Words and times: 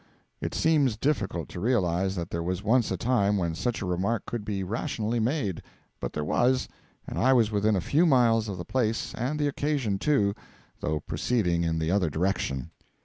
It 0.41 0.55
seems 0.55 0.97
difficult 0.97 1.47
to 1.49 1.59
realise 1.59 2.15
that 2.15 2.31
there 2.31 2.41
was 2.41 2.63
once 2.63 2.89
a 2.89 2.97
time 2.97 3.37
when 3.37 3.53
such 3.53 3.83
a 3.83 3.85
remark 3.85 4.25
could 4.25 4.43
be 4.43 4.63
rationally 4.63 5.19
made; 5.19 5.61
but 5.99 6.13
there 6.13 6.25
was, 6.25 6.67
and 7.05 7.19
I 7.19 7.33
was 7.33 7.51
within 7.51 7.75
a 7.75 7.81
few 7.81 8.07
miles 8.07 8.49
of 8.49 8.57
the 8.57 8.65
place 8.65 9.13
and 9.13 9.37
the 9.37 9.47
occasion 9.47 9.99
too, 9.99 10.33
though 10.79 11.01
proceeding 11.01 11.63
in 11.63 11.77
the 11.77 11.91
other 11.91 12.09
direction. 12.09 12.71